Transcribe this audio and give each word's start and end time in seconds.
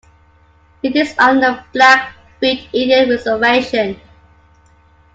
It 0.81 0.95
is 0.95 1.13
on 1.19 1.41
the 1.41 1.63
Blackfeet 1.73 2.67
Indian 2.73 3.07
Reservation. 3.07 4.01